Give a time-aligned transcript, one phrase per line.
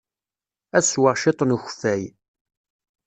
[0.77, 2.03] Ad sweɣ cwiṭ n ukeffay.